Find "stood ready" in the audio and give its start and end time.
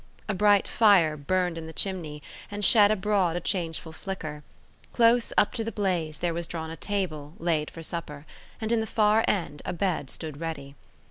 10.09-10.73